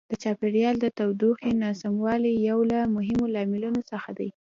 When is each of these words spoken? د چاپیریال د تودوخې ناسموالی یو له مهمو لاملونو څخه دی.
د 0.11 0.13
چاپیریال 0.23 0.75
د 0.79 0.85
تودوخې 0.97 1.51
ناسموالی 1.63 2.33
یو 2.49 2.59
له 2.71 2.79
مهمو 2.95 3.25
لاملونو 3.35 3.81
څخه 3.91 4.09
دی. 4.19 4.29